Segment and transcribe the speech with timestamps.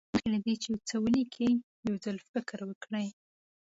[0.13, 1.49] مخکې له دې چې یو څه ولیکئ
[1.87, 3.07] یو ځل فکر وکړئ.